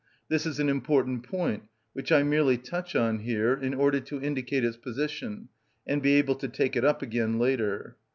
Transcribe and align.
This 0.29 0.47
is 0.47 0.59
an 0.59 0.67
important 0.67 1.21
point, 1.21 1.61
which 1.93 2.11
I 2.11 2.23
merely 2.23 2.57
touch 2.57 2.95
on 2.95 3.19
here 3.19 3.53
in 3.53 3.75
order 3.75 3.99
to 3.99 4.19
indicate 4.19 4.65
its 4.65 4.75
position, 4.75 5.49
and 5.85 6.01
be 6.01 6.13
able 6.13 6.33
to 6.37 6.47
take 6.47 6.75
it 6.75 6.83
up 6.83 7.03
again 7.03 7.37
later. 7.37 7.97